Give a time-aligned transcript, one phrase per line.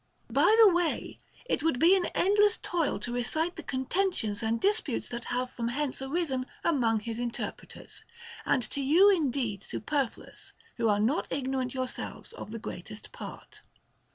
[0.31, 4.59] By the way, it would be an endless toil to recite the con tentions and
[4.59, 8.01] disputes that have from hence arisen among his interpreters,
[8.43, 13.61] and to you indeed superfluous, who are not ignorant yourselves of the greatest part.